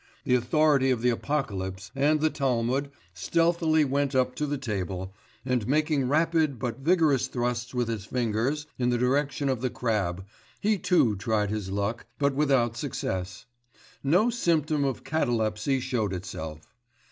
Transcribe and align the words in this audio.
The 0.23 0.33
authority 0.33 0.91
on 0.91 0.99
the 1.01 1.11
Apocalypse 1.11 1.91
and 1.95 2.21
the 2.21 2.31
Talmud 2.31 2.89
stealthily 3.13 3.85
went 3.85 4.15
up 4.15 4.33
to 4.37 4.47
the 4.47 4.57
table, 4.57 5.13
and 5.45 5.67
making 5.67 6.09
rapid 6.09 6.57
but 6.57 6.79
vigorous 6.79 7.27
thrusts 7.27 7.75
with 7.75 7.87
his 7.87 8.05
fingers 8.05 8.65
in 8.79 8.89
the 8.89 8.97
direction 8.97 9.47
of 9.47 9.61
the 9.61 9.69
crab, 9.69 10.25
he 10.59 10.79
too 10.79 11.15
tried 11.17 11.51
his 11.51 11.69
luck, 11.69 12.07
but 12.17 12.33
without 12.33 12.75
success; 12.75 13.45
no 14.03 14.31
symptom 14.31 14.83
of 14.85 15.03
catalepsy 15.03 15.79
showed 15.79 16.13
itself. 16.13 16.73